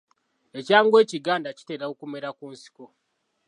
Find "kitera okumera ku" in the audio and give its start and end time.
1.57-2.45